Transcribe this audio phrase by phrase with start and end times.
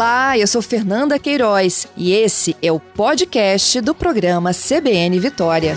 [0.00, 5.74] Olá, eu sou Fernanda Queiroz e esse é o podcast do programa CBN Vitória.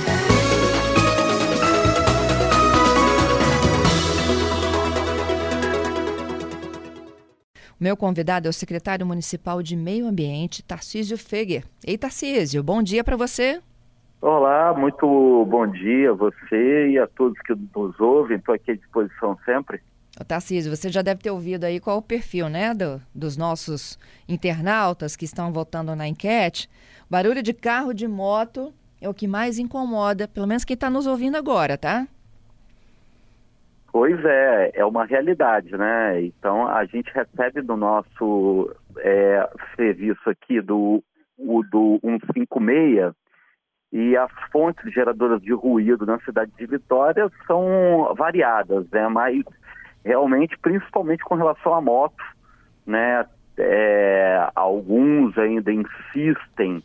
[7.78, 11.66] O meu convidado é o secretário municipal de Meio Ambiente, Tarcísio Feger.
[11.86, 13.60] Ei, Tarcísio, bom dia para você.
[14.22, 15.06] Olá, muito
[15.50, 18.38] bom dia a você e a todos que nos ouvem.
[18.38, 19.82] Estou aqui à disposição sempre.
[20.28, 23.98] Tarcísio, você já deve ter ouvido aí qual o perfil, né, do, dos nossos
[24.30, 26.70] internautas que estão votando na enquete.
[27.10, 31.08] Barulho de carro, de moto é o que mais incomoda, pelo menos quem está nos
[31.08, 32.08] ouvindo agora, tá?
[33.92, 36.22] Pois é, é uma realidade, né?
[36.24, 41.04] Então a gente recebe do nosso é, serviço aqui do,
[41.38, 43.14] o, do 156
[43.92, 49.08] e as fontes geradoras de ruído na cidade de Vitória são variadas, né?
[49.08, 49.44] Mas
[50.04, 52.24] realmente, principalmente com relação à moto,
[52.86, 53.26] né?
[53.56, 56.82] É, alguns ainda insistem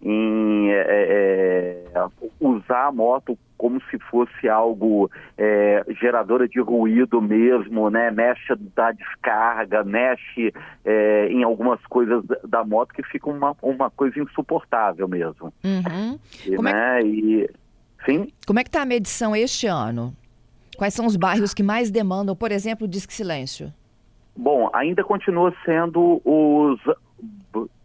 [0.00, 2.06] em é, é,
[2.38, 8.10] usar a moto como se fosse algo é, geradora de ruído mesmo, né?
[8.10, 10.52] Mexe da descarga, mexe
[10.84, 15.52] é, em algumas coisas da moto que fica uma, uma coisa insuportável mesmo.
[15.64, 16.18] Uhum.
[16.44, 17.02] E, Como é né?
[17.02, 17.50] e,
[18.04, 18.28] sim?
[18.46, 20.14] Como é que está a medição este ano?
[20.76, 23.72] Quais são os bairros que mais demandam, por exemplo, o Disque Silêncio?
[24.36, 26.80] Bom, ainda continua sendo os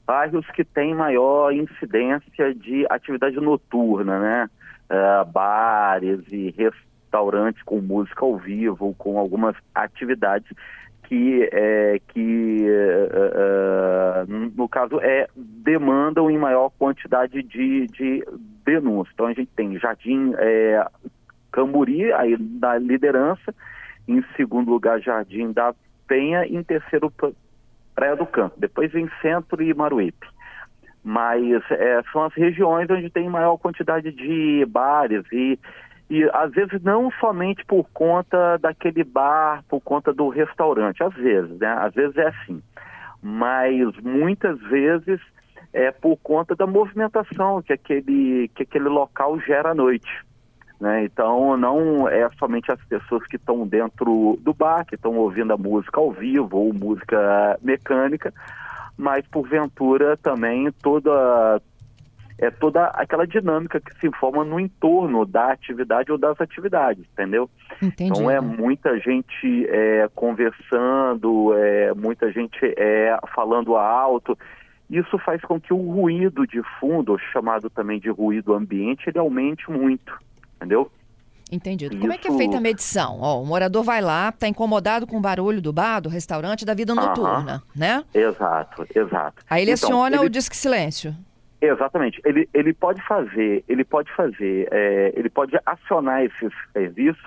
[0.05, 4.49] bairros que têm maior incidência de atividade noturna, né?
[4.89, 10.49] Ah, bares e restaurantes com música ao vivo, com algumas atividades
[11.03, 18.23] que, é, que eh, no caso, é, demandam em maior quantidade de, de
[18.63, 19.11] denúncias.
[19.15, 20.85] Então, a gente tem Jardim eh,
[21.51, 23.53] Camburi, aí na liderança,
[24.07, 25.73] em segundo lugar, Jardim da
[26.07, 27.11] Penha, em terceiro,
[27.95, 28.55] Praia do Campo.
[28.57, 30.27] Depois vem Centro e Maruípe.
[31.03, 35.57] Mas é, são as regiões onde tem maior quantidade de bares e,
[36.09, 41.57] e às vezes não somente por conta daquele bar, por conta do restaurante, às vezes,
[41.59, 41.71] né?
[41.79, 42.61] Às vezes é assim.
[43.21, 45.21] Mas muitas vezes
[45.73, 50.09] é por conta da movimentação que aquele, que aquele local gera à noite.
[50.79, 51.03] Né?
[51.03, 55.57] Então não é somente as pessoas que estão dentro do bar, que estão ouvindo a
[55.57, 58.33] música ao vivo ou música mecânica,
[58.97, 61.61] mas porventura também toda
[62.41, 67.49] é toda aquela dinâmica que se forma no entorno da atividade ou das atividades, entendeu?
[67.81, 68.11] Entendi.
[68.11, 74.37] Então é muita gente é, conversando, é, muita gente é, falando alto.
[74.89, 79.69] Isso faz com que o ruído de fundo, chamado também de ruído ambiente, ele aumente
[79.69, 80.17] muito,
[80.59, 80.91] entendeu?
[81.51, 81.97] Entendido.
[81.97, 83.17] Como é que é Isso- feita a medição?
[83.21, 86.75] Ó, o morador vai lá, está incomodado com o barulho do bar, do restaurante, da
[86.75, 88.03] vida noturna, né?
[88.13, 89.43] Exato, exato.
[89.49, 91.15] Aí ele Então, aciona ele- o Disque Silêncio.
[91.59, 92.21] Exatamente.
[92.23, 97.19] Ele, ele pode fazer, ele pode fazer, é, ele pode acionar esse serviço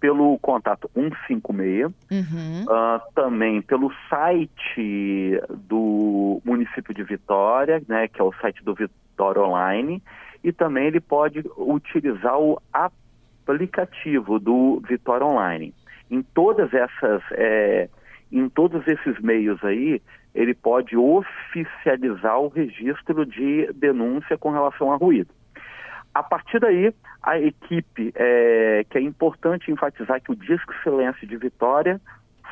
[0.00, 2.64] pelo contato 156, Uhum.
[2.68, 9.42] ah, também pelo site do município de Vitória, né, que é o site do Vitória
[9.42, 10.02] Online,
[10.42, 15.74] e também ele pode utilizar o aplicativo do Vitória Online.
[16.10, 17.88] Em todas essas, é,
[18.32, 20.00] em todos esses meios aí,
[20.34, 25.32] ele pode oficializar o registro de denúncia com relação a ruído.
[26.14, 26.92] A partir daí,
[27.22, 32.00] a equipe, é, que é importante enfatizar que o Disque Silêncio de Vitória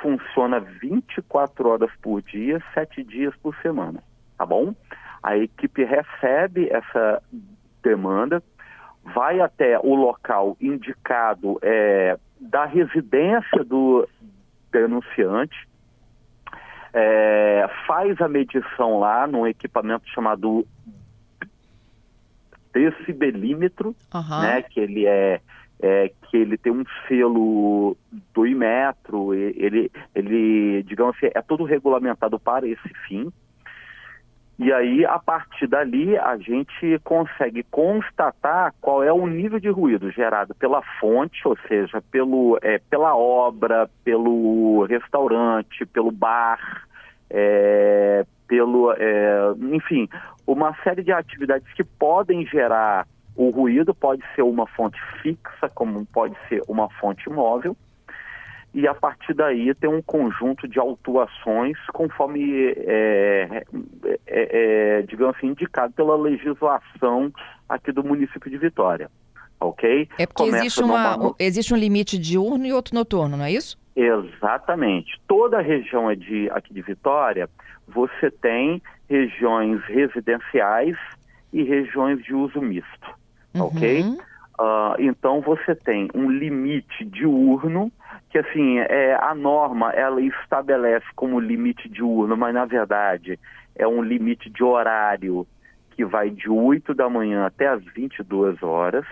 [0.01, 4.03] funciona 24 horas por dia, 7 dias por semana,
[4.37, 4.75] tá bom?
[5.23, 7.21] A equipe recebe essa
[7.83, 8.43] demanda,
[9.15, 14.07] vai até o local indicado é, da residência do
[14.71, 15.69] denunciante,
[16.93, 20.67] é, faz a medição lá num equipamento chamado
[22.73, 24.43] decibelímetro, Aham.
[24.43, 25.41] né, que ele é,
[25.81, 27.97] é, que ele tem um selo
[28.35, 33.33] do Imetro, ele, ele, digamos assim, é todo regulamentado para esse fim.
[34.59, 40.11] E aí, a partir dali, a gente consegue constatar qual é o nível de ruído
[40.11, 46.59] gerado pela fonte, ou seja, pelo, é, pela obra, pelo restaurante, pelo bar,
[47.31, 50.09] é, pelo, é, enfim,
[50.45, 53.07] uma série de atividades que podem gerar
[53.37, 57.77] o ruído, pode ser uma fonte fixa, como pode ser uma fonte móvel,
[58.79, 63.65] e a partir daí tem um conjunto de autuações conforme, é,
[64.05, 67.33] é, é, digamos assim, indicado pela legislação
[67.69, 69.11] aqui do município de Vitória,
[69.59, 70.09] ok?
[70.17, 73.51] É porque Começa existe, uma, numa- existe um limite diurno e outro noturno, não é
[73.51, 73.77] isso?
[73.97, 75.21] Exatamente.
[75.27, 77.51] Toda a região de, aqui de Vitória,
[77.89, 80.97] você tem regiões residenciais
[81.53, 83.11] e regiões de uso misto,
[83.57, 83.63] uhum.
[83.63, 84.03] ok?
[84.61, 87.91] Uh, então você tem um limite diurno
[88.31, 93.39] que assim é a norma ela estabelece como limite diurno, mas na verdade
[93.75, 95.47] é um limite de horário
[95.91, 99.05] que vai de 8 da manhã até as 22 horas.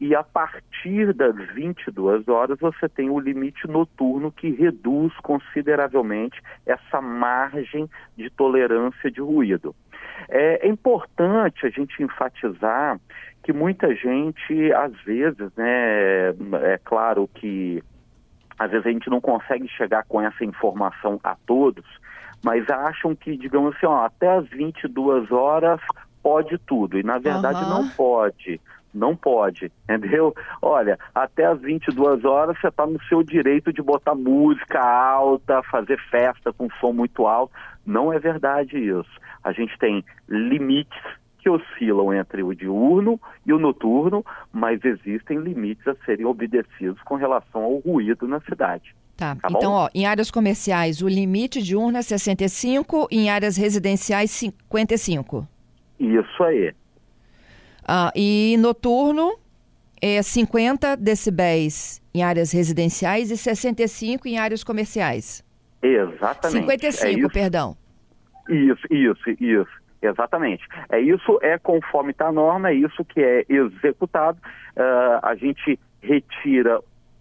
[0.00, 7.00] E a partir das 22 horas você tem o limite noturno que reduz consideravelmente essa
[7.00, 9.74] margem de tolerância de ruído.
[10.28, 12.98] É, é importante a gente enfatizar
[13.42, 16.30] que muita gente, às vezes, né,
[16.62, 17.82] é claro que
[18.58, 21.84] às vezes a gente não consegue chegar com essa informação a todos,
[22.42, 25.80] mas acham que, digamos assim, ó, até as 22 horas
[26.22, 27.68] pode tudo, e na verdade uhum.
[27.68, 28.60] não pode.
[28.94, 30.32] Não pode, entendeu?
[30.62, 35.98] Olha, até as 22 horas você está no seu direito de botar música alta, fazer
[36.08, 37.52] festa com som muito alto.
[37.84, 39.10] Não é verdade isso.
[39.42, 40.96] A gente tem limites
[41.44, 47.16] que oscilam entre o diurno e o noturno, mas existem limites a serem obedecidos com
[47.16, 48.96] relação ao ruído na cidade.
[49.14, 54.30] Tá, tá então, ó, em áreas comerciais o limite diurno é 65, em áreas residenciais
[54.30, 55.46] 55.
[56.00, 56.72] Isso aí.
[57.86, 59.38] Ah, e noturno
[60.00, 65.44] é 50 decibéis em áreas residenciais e 65 em áreas comerciais.
[65.82, 66.60] Exatamente.
[66.60, 67.76] 55, é perdão.
[68.48, 69.83] Isso, isso, isso.
[70.06, 70.66] Exatamente.
[70.90, 74.38] É isso é conforme está a norma, é isso que é executado.
[74.76, 76.80] Uh, a gente retira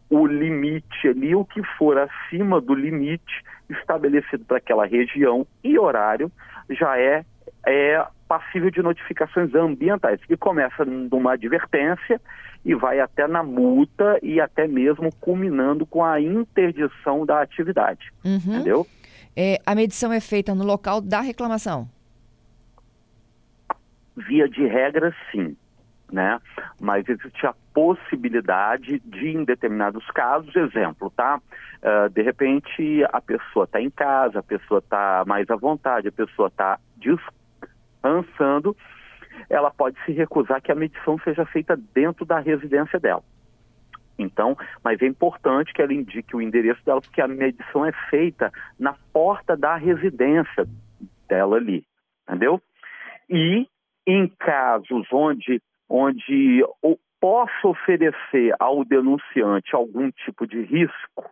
[0.09, 6.31] o limite ali, o que for acima do limite estabelecido para aquela região e horário,
[6.69, 7.25] já é,
[7.65, 12.21] é passível de notificações ambientais, que começa numa advertência
[12.65, 18.11] e vai até na multa e até mesmo culminando com a interdição da atividade.
[18.23, 18.35] Uhum.
[18.35, 18.87] Entendeu?
[19.35, 21.89] É, a medição é feita no local da reclamação?
[24.15, 25.55] Via de regra, sim.
[26.11, 26.39] Né?
[26.79, 31.41] Mas existe a possibilidade de, em determinados casos, exemplo, tá?
[31.81, 36.11] Uh, de repente a pessoa está em casa, a pessoa está mais à vontade, a
[36.11, 38.77] pessoa está descansando,
[39.49, 43.23] ela pode se recusar que a medição seja feita dentro da residência dela.
[44.17, 48.51] Então, mas é importante que ela indique o endereço dela, porque a medição é feita
[48.79, 50.67] na porta da residência
[51.27, 51.83] dela ali,
[52.27, 52.61] entendeu?
[53.29, 53.67] E
[54.05, 56.63] em casos onde, onde
[57.19, 61.23] possa oferecer ao denunciante algum tipo de risco,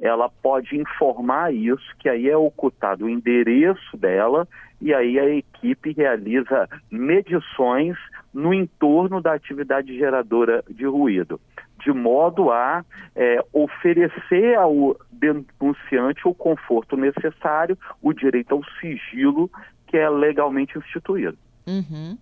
[0.00, 4.48] ela pode informar isso, que aí é ocultado o endereço dela
[4.80, 7.98] e aí a equipe realiza medições
[8.32, 11.38] no entorno da atividade geradora de ruído,
[11.80, 12.82] de modo a
[13.14, 19.50] é, oferecer ao denunciante o conforto necessário, o direito ao sigilo
[19.86, 21.36] que é legalmente instituído.
[21.70, 22.18] Uhum.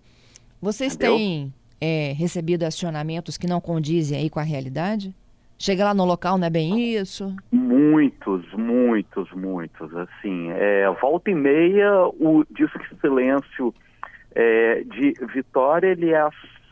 [0.61, 1.15] Vocês Entendeu?
[1.15, 5.13] têm é, recebido acionamentos que não condizem aí com a realidade?
[5.57, 7.35] Chega lá no local, não é bem isso?
[7.51, 9.93] Muitos, muitos, muitos.
[9.93, 13.73] Assim, é, volta e meia, o Disque Silêncio
[14.33, 16.29] é, de Vitória, ele é,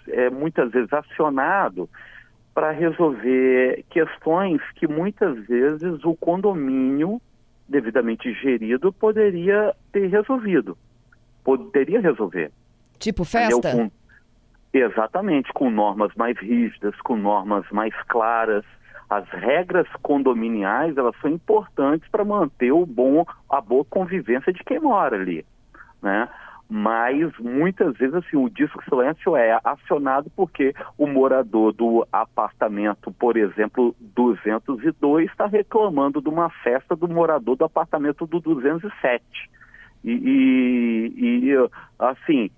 [0.07, 1.89] é muitas vezes acionado
[2.53, 7.21] para resolver questões que muitas vezes o condomínio
[7.67, 10.77] devidamente gerido poderia ter resolvido.
[11.43, 12.51] Poderia resolver.
[12.99, 13.71] Tipo festa?
[13.71, 13.91] Com,
[14.73, 18.63] exatamente, com normas mais rígidas, com normas mais claras.
[19.09, 24.79] As regras condominiais, elas são importantes para manter o bom, a boa convivência de quem
[24.79, 25.45] mora ali,
[26.01, 26.27] né?
[26.69, 33.37] Mas muitas vezes assim, o disco silêncio é acionado porque o morador do apartamento, por
[33.37, 39.23] exemplo, 202, está reclamando de uma festa do morador do apartamento do 207.
[40.03, 42.51] E, e, e assim,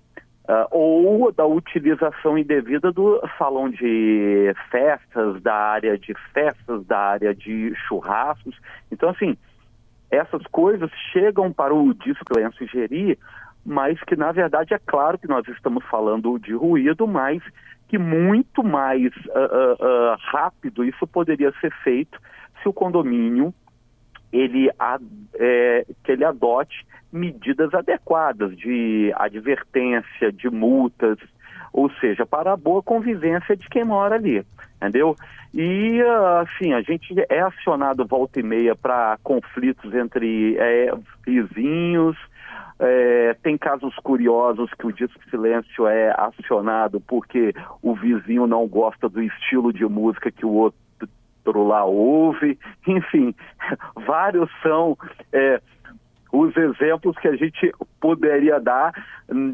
[0.50, 7.32] Uh, ou da utilização indevida do salão de festas, da área de festas, da área
[7.32, 8.56] de churrascos.
[8.90, 9.36] Então, assim,
[10.10, 13.16] essas coisas chegam para o disclenso gerir,
[13.64, 17.40] mas que, na verdade, é claro que nós estamos falando de ruído, mas
[17.86, 22.18] que muito mais uh, uh, rápido isso poderia ser feito
[22.60, 23.54] se o condomínio
[24.32, 24.70] ele,
[25.34, 31.18] é, que ele adote medidas adequadas de advertência, de multas,
[31.72, 34.44] ou seja, para a boa convivência de quem mora ali,
[34.76, 35.16] entendeu?
[35.52, 36.00] E,
[36.40, 40.92] assim, a gente é acionado volta e meia para conflitos entre é,
[41.26, 42.16] vizinhos,
[42.78, 49.06] é, tem casos curiosos que o disco silêncio é acionado porque o vizinho não gosta
[49.06, 50.78] do estilo de música que o outro
[51.44, 53.34] outro lá houve, enfim,
[54.06, 54.96] vários são
[55.32, 55.60] é,
[56.32, 58.92] os exemplos que a gente poderia dar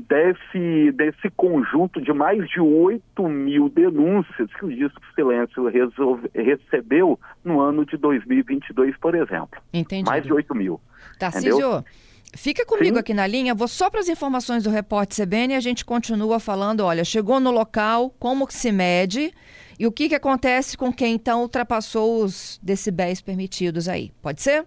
[0.08, 7.18] desse, desse conjunto de mais de 8 mil denúncias que o Disco Silêncio resolve, recebeu
[7.44, 9.60] no ano de 2022, por exemplo.
[9.72, 10.08] Entendi.
[10.08, 10.80] Mais de 8 mil.
[11.18, 11.84] Tarcísio,
[12.34, 13.00] Fica comigo Sim.
[13.00, 16.38] aqui na linha, vou só para as informações do repórter CBN e a gente continua
[16.38, 19.32] falando, olha, chegou no local, como que se mede
[19.78, 24.12] e o que, que acontece com quem então ultrapassou os decibéis permitidos aí.
[24.22, 24.66] Pode ser?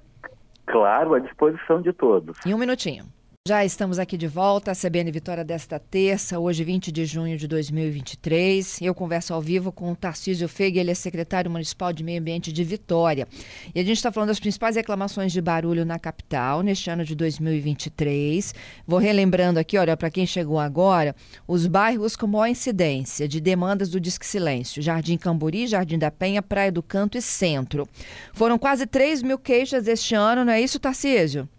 [0.65, 2.37] Claro, à disposição de todos.
[2.45, 3.05] Em um minutinho.
[3.49, 7.47] Já estamos aqui de volta, a CBN Vitória desta terça, hoje 20 de junho de
[7.47, 8.79] 2023.
[8.79, 12.53] Eu converso ao vivo com o Tarcísio Fega, ele é secretário municipal de Meio Ambiente
[12.53, 13.27] de Vitória.
[13.73, 17.15] E a gente está falando das principais reclamações de barulho na capital neste ano de
[17.15, 18.53] 2023.
[18.85, 21.15] Vou relembrando aqui, olha, para quem chegou agora,
[21.47, 26.43] os bairros com maior incidência de demandas do Disque Silêncio: Jardim Camburi, Jardim da Penha,
[26.43, 27.89] Praia do Canto e Centro.
[28.31, 31.49] Foram quase 3 mil queixas este ano, não é isso, Tarcísio?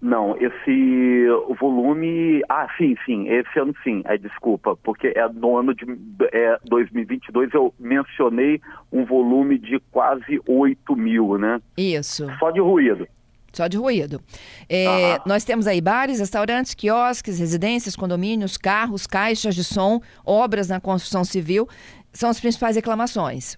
[0.00, 1.26] Não, esse
[1.58, 2.42] volume.
[2.48, 5.84] Ah, sim, sim, esse ano sim, é, desculpa, porque é no ano de
[6.32, 8.60] é, 2022 eu mencionei
[8.92, 11.60] um volume de quase 8 mil, né?
[11.76, 12.26] Isso.
[12.38, 13.08] Só de ruído.
[13.52, 14.20] Só de ruído.
[14.68, 15.22] É, ah.
[15.24, 21.24] Nós temos aí bares, restaurantes, quiosques, residências, condomínios, carros, caixas de som, obras na construção
[21.24, 21.66] civil.
[22.12, 23.56] São as principais reclamações.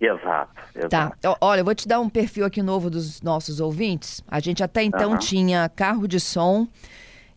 [0.00, 1.16] Exato, exato.
[1.20, 1.36] Tá.
[1.40, 4.22] Olha, eu vou te dar um perfil aqui novo dos nossos ouvintes.
[4.28, 5.18] A gente até então uhum.
[5.18, 6.68] tinha carro de som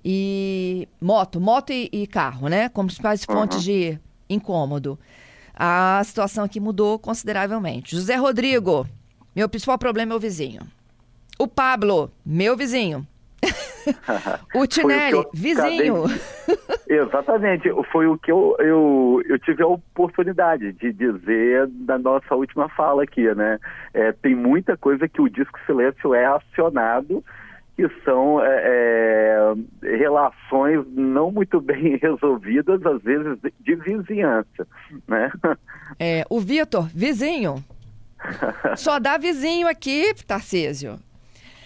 [0.03, 2.67] e moto, moto e, e carro, né?
[2.69, 3.63] Como principais fontes uhum.
[3.63, 3.99] de
[4.29, 4.99] incômodo.
[5.55, 7.95] A situação aqui mudou consideravelmente.
[7.95, 8.87] José Rodrigo,
[9.35, 10.61] meu principal problema é o vizinho.
[11.37, 13.07] O Pablo, meu vizinho.
[14.55, 16.03] o Tinelli, vizinho.
[16.89, 22.67] Exatamente, foi o que eu, eu, eu tive a oportunidade de dizer na nossa última
[22.69, 23.59] fala aqui, né?
[23.93, 27.23] É, tem muita coisa que o disco silêncio é acionado
[27.75, 29.53] que são é,
[29.83, 34.67] é, relações não muito bem resolvidas, às vezes de vizinhança,
[35.07, 35.31] né?
[35.99, 37.63] É, o Vitor, vizinho.
[38.75, 40.99] Só dá vizinho aqui, Tarcísio.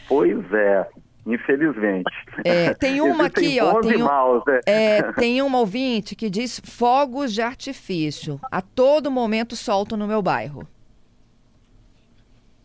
[0.08, 0.86] Pois é.
[1.26, 2.12] Infelizmente.
[2.44, 3.80] É, tem uma aqui, ó.
[3.82, 4.60] Tem, um, maus, né?
[4.66, 8.40] é, tem uma ouvinte que diz fogos de artifício.
[8.52, 10.68] A todo momento solto no meu bairro.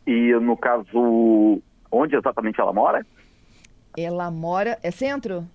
[0.07, 1.61] E no caso,
[1.91, 3.07] onde exatamente ela mora?
[3.97, 4.79] Ela mora.
[4.83, 5.47] É centro?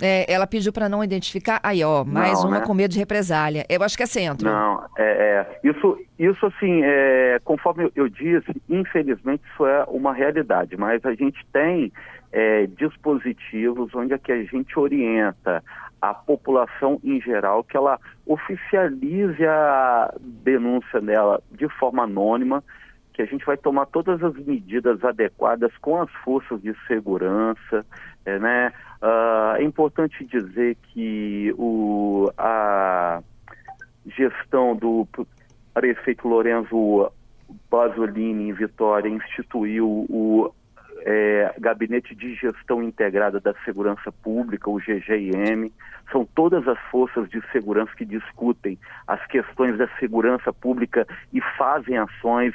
[0.00, 1.60] É, ela pediu para não identificar.
[1.62, 2.66] Aí, ó, mais não, uma né?
[2.66, 3.66] com medo de represália.
[3.68, 4.48] Eu acho que é centro.
[4.48, 10.76] Não, é, é isso, isso assim, é, conforme eu disse, infelizmente isso é uma realidade,
[10.76, 11.92] mas a gente tem
[12.32, 15.62] é, dispositivos onde é que a gente orienta
[16.00, 22.64] a população em geral que ela oficialize a denúncia dela de forma anônima,
[23.12, 27.84] que a gente vai tomar todas as medidas adequadas com as forças de segurança,
[28.24, 28.72] é, né?
[29.02, 33.22] Uh, é importante dizer que o, a
[34.06, 35.06] gestão do
[35.74, 37.10] prefeito Lorenzo
[37.70, 40.52] Basolini em Vitória instituiu o
[41.04, 45.72] é, Gabinete de Gestão Integrada da Segurança Pública, o GGIM,
[46.10, 51.96] são todas as forças de segurança que discutem as questões da segurança pública e fazem
[51.96, 52.54] ações.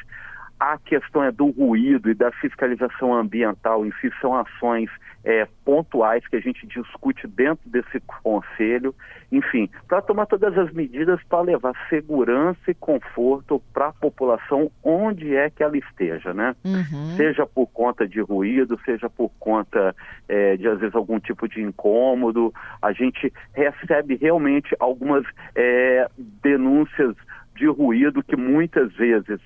[0.59, 4.89] A questão é do ruído e da fiscalização ambiental em si, são ações
[5.25, 8.93] é, pontuais que a gente discute dentro desse conselho,
[9.31, 15.35] enfim, para tomar todas as medidas para levar segurança e conforto para a população onde
[15.35, 16.55] é que ela esteja, né?
[16.63, 17.15] Uhum.
[17.17, 19.95] Seja por conta de ruído, seja por conta
[20.29, 26.07] é, de às vezes algum tipo de incômodo, a gente recebe realmente algumas é,
[26.43, 27.15] denúncias
[27.55, 29.39] de ruído que muitas vezes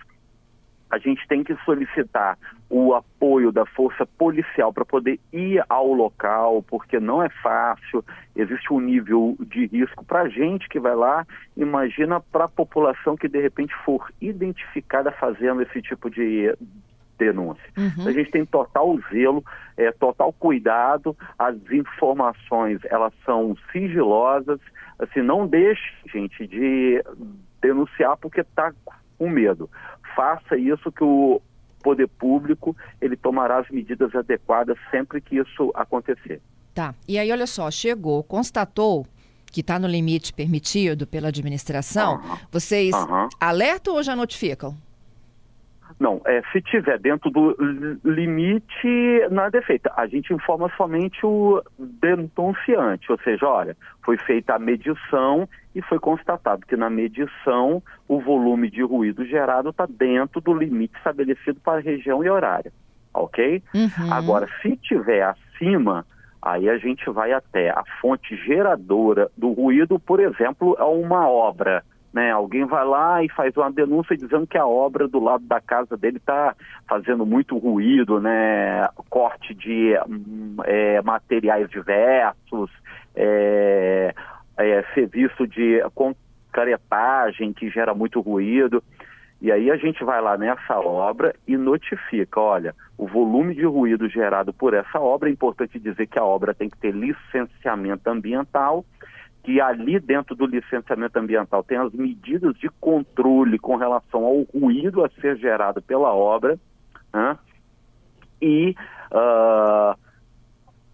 [0.90, 2.38] a gente tem que solicitar
[2.70, 8.04] o apoio da força policial para poder ir ao local, porque não é fácil,
[8.36, 13.16] existe um nível de risco para a gente que vai lá, imagina para a população
[13.16, 16.54] que de repente for identificada fazendo esse tipo de
[17.18, 17.70] denúncia.
[17.78, 18.08] Uhum.
[18.08, 19.44] A gente tem total zelo,
[19.76, 24.60] é, total cuidado, as informações elas são sigilosas,
[24.98, 27.04] assim, não deixe, gente, de
[27.62, 28.74] denunciar porque está
[29.20, 29.70] com medo.
[30.16, 31.40] Faça isso que o
[31.84, 36.42] poder público ele tomará as medidas adequadas sempre que isso acontecer.
[36.74, 36.96] Tá.
[37.08, 39.06] E aí, olha só, chegou, constatou
[39.52, 42.38] que está no limite permitido pela administração, uhum.
[42.52, 43.28] vocês uhum.
[43.40, 44.76] alertam ou já notificam?
[45.98, 47.56] Não, é, se tiver dentro do
[48.04, 49.90] limite, nada é feito.
[49.96, 56.00] A gente informa somente o denunciante, ou seja, olha, foi feita a medição e foi
[56.00, 61.80] constatado que na medição o volume de ruído gerado está dentro do limite estabelecido para
[61.80, 62.72] a região e horário,
[63.14, 63.64] ok?
[63.74, 64.14] Uhum.
[64.14, 66.06] Agora, se tiver acima,
[66.42, 71.84] aí a gente vai até a fonte geradora do ruído, por exemplo, é uma obra.
[72.12, 72.32] Né?
[72.32, 75.96] Alguém vai lá e faz uma denúncia dizendo que a obra do lado da casa
[75.96, 76.56] dele está
[76.88, 78.88] fazendo muito ruído, né?
[79.10, 79.94] corte de
[80.66, 82.72] é, materiais diversos,
[83.16, 84.14] é,
[84.58, 88.84] é, serviço de concretagem que gera muito ruído.
[89.42, 94.10] E aí a gente vai lá nessa obra e notifica, olha, o volume de ruído
[94.10, 98.84] gerado por essa obra, é importante dizer que a obra tem que ter licenciamento ambiental,
[99.50, 105.04] que ali dentro do licenciamento ambiental tem as medidas de controle com relação ao ruído
[105.04, 106.60] a ser gerado pela obra,
[107.12, 107.36] né?
[108.40, 108.76] e
[109.12, 109.98] uh,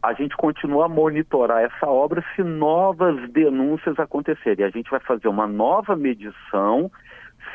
[0.01, 4.65] a gente continua a monitorar essa obra se novas denúncias acontecerem.
[4.65, 6.89] A gente vai fazer uma nova medição.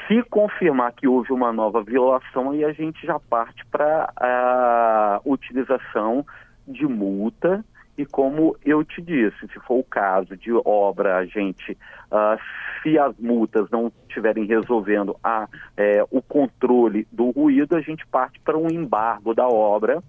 [0.06, 6.26] Se confirmar que houve uma nova violação, aí a gente já parte para a utilização
[6.68, 7.64] de multa.
[8.00, 11.72] E como eu te disse, se for o caso de obra, a gente,
[12.10, 12.40] uh,
[12.82, 18.40] se as multas não estiverem resolvendo a, é, o controle do ruído, a gente parte
[18.40, 20.02] para um embargo da obra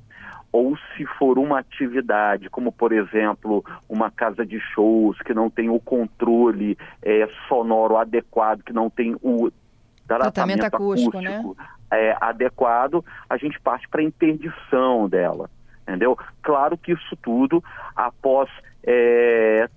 [0.54, 5.70] ou se for uma atividade, como por exemplo uma casa de shows que não tem
[5.70, 9.52] o controle é, sonoro adequado, que não tem o
[10.08, 11.68] tratamento acústico, acústico né?
[11.92, 15.50] é, adequado, a gente parte para interdição dela,
[15.82, 16.18] entendeu?
[16.42, 17.64] Claro que isso tudo
[17.96, 18.50] após
[18.84, 19.70] é,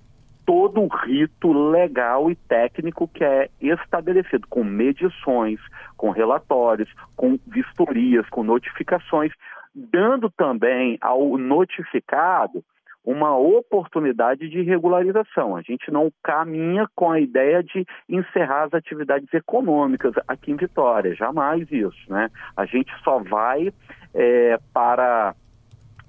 [0.46, 5.60] todo o rito legal e técnico que é estabelecido, com medições,
[5.96, 9.32] com relatórios, com vistorias, com notificações,
[9.74, 12.62] dando também ao notificado
[13.04, 15.56] uma oportunidade de regularização.
[15.56, 21.14] A gente não caminha com a ideia de encerrar as atividades econômicas aqui em Vitória,
[21.14, 22.30] jamais isso, né?
[22.56, 23.70] A gente só vai
[24.14, 25.34] é, para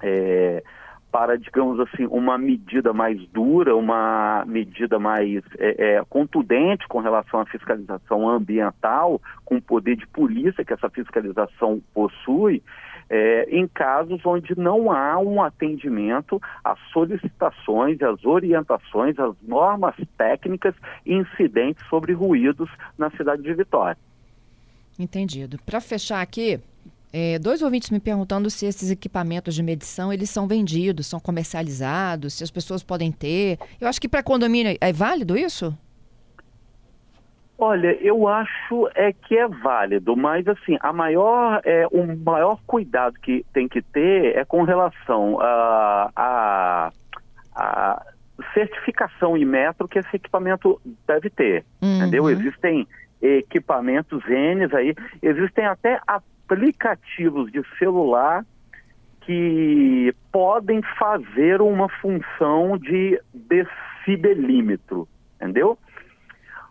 [0.05, 0.63] é,
[1.11, 7.39] para, digamos assim, uma medida mais dura, uma medida mais é, é, contundente com relação
[7.39, 12.61] à fiscalização ambiental, com o poder de polícia que essa fiscalização possui,
[13.09, 20.75] é, em casos onde não há um atendimento às solicitações, às orientações, às normas técnicas
[21.05, 23.97] incidentes sobre ruídos na cidade de Vitória.
[24.99, 25.57] Entendido.
[25.65, 26.59] Para fechar aqui,
[27.17, 32.33] é, dois ouvintes me perguntando se esses equipamentos de medição eles são vendidos, são comercializados,
[32.33, 33.57] se as pessoas podem ter.
[33.79, 35.73] Eu acho que para condomínio é válido isso?
[37.57, 43.13] Olha, eu acho é que é válido, mas assim, a maior, é, o maior cuidado
[43.21, 46.91] que tem que ter é com relação a, a,
[47.55, 48.05] a
[48.53, 51.99] certificação e metro que esse equipamento deve ter, uhum.
[51.99, 52.29] entendeu?
[52.29, 52.85] Existem
[53.37, 58.45] equipamentos N aí, existem até aplicativos de celular
[59.21, 65.77] que podem fazer uma função de decibelímetro, entendeu?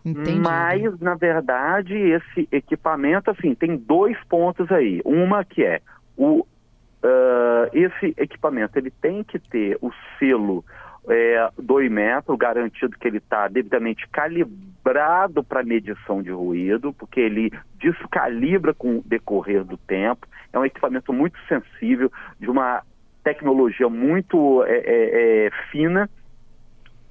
[0.05, 0.39] Entendi.
[0.39, 5.01] Mas, na verdade, esse equipamento, assim, tem dois pontos aí.
[5.03, 5.81] Uma que é
[6.15, 10.63] o, uh, esse equipamento ele tem que ter o selo
[11.09, 18.73] é, do garantido que ele está devidamente calibrado para medição de ruído, porque ele descalibra
[18.73, 20.27] com o decorrer do tempo.
[20.51, 22.81] É um equipamento muito sensível, de uma
[23.23, 26.09] tecnologia muito é, é, é fina.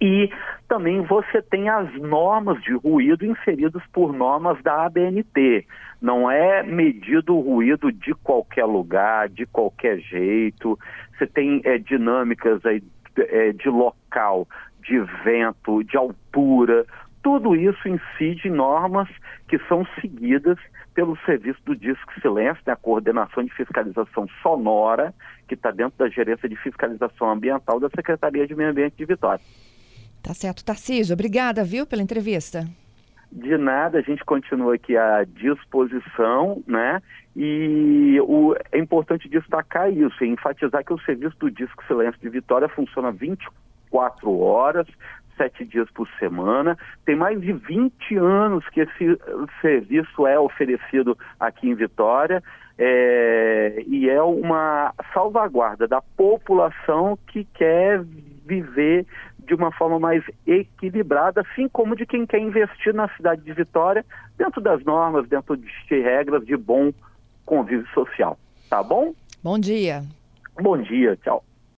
[0.01, 0.29] E
[0.69, 5.67] também você tem as normas de ruído inseridas por normas da ABNT.
[6.01, 10.79] Não é medido o ruído de qualquer lugar, de qualquer jeito.
[11.17, 12.83] Você tem é, dinâmicas aí
[13.19, 14.49] é, de local,
[14.83, 16.87] de vento, de altura,
[17.23, 19.09] tudo isso incide em normas
[19.49, 20.59] que são seguidas
[20.95, 25.13] pelo serviço do Disco Silêncio, né, a coordenação de fiscalização sonora,
[25.49, 29.43] que está dentro da gerência de fiscalização ambiental da Secretaria de Meio Ambiente de Vitória.
[30.23, 31.15] Tá certo, Tarcísio.
[31.15, 32.67] Obrigada, viu, pela entrevista.
[33.35, 37.03] De nada, a gente continua aqui à disposição, né?
[37.35, 42.29] E o, é importante destacar isso, e enfatizar que o serviço do Disco Silêncio de
[42.29, 44.87] Vitória funciona 24 horas,
[45.37, 46.79] sete dias por semana.
[47.05, 49.19] Tem mais de 20 anos que esse
[49.61, 52.41] serviço é oferecido aqui em Vitória.
[52.79, 58.01] É, e é uma salvaguarda da população que quer
[58.47, 59.07] viver
[59.47, 64.05] de uma forma mais equilibrada, assim como de quem quer investir na cidade de Vitória,
[64.37, 66.93] dentro das normas, dentro de regras de bom
[67.45, 68.39] convívio social.
[68.69, 69.15] Tá bom?
[69.43, 70.03] Bom dia.
[70.61, 71.45] Bom dia, tchau.